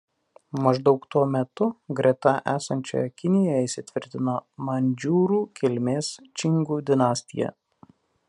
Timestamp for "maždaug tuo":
0.67-1.21